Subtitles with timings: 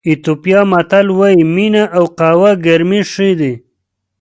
[0.07, 3.53] ایتیوپیایي متل وایي مینه او قهوه ګرمې ښې دي.